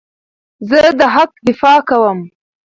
زه 0.69 0.79
د 0.99 1.01
حق 1.13 1.31
دفاع 1.47 1.79
کوم. 1.89 2.19